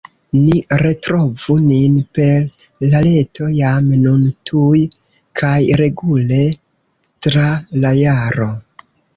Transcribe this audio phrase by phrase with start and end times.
[0.35, 4.81] Ni retrovu nin per la Reto jam nun tuj
[5.43, 6.43] kaj regule
[7.27, 7.49] tra
[7.85, 8.53] la jaro!